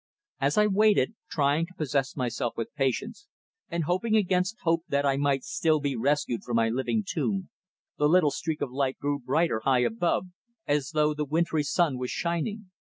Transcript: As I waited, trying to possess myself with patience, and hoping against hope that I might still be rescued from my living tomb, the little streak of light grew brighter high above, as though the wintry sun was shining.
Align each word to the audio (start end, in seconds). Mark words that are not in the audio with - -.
As 0.39 0.57
I 0.57 0.65
waited, 0.65 1.13
trying 1.29 1.67
to 1.67 1.75
possess 1.75 2.15
myself 2.15 2.57
with 2.57 2.73
patience, 2.73 3.27
and 3.69 3.83
hoping 3.83 4.15
against 4.15 4.57
hope 4.63 4.83
that 4.87 5.05
I 5.05 5.15
might 5.15 5.43
still 5.43 5.79
be 5.79 5.95
rescued 5.95 6.43
from 6.43 6.55
my 6.55 6.69
living 6.69 7.05
tomb, 7.07 7.51
the 7.99 8.09
little 8.09 8.31
streak 8.31 8.61
of 8.63 8.71
light 8.71 8.97
grew 8.97 9.19
brighter 9.19 9.59
high 9.63 9.83
above, 9.83 10.25
as 10.65 10.89
though 10.95 11.13
the 11.13 11.23
wintry 11.25 11.61
sun 11.61 11.99
was 11.99 12.09
shining. 12.09 12.71